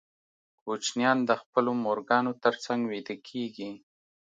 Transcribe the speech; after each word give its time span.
کوچنیان 0.61 1.17
د 1.29 1.31
خپلو 1.41 1.71
مورګانو 1.85 2.31
تر 2.43 2.53
څنګ 2.65 2.81
ویده 2.91 3.15
کېږي. 3.27 3.71